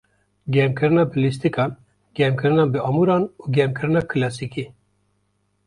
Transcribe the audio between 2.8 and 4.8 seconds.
amûran û germkirina kilasîkî.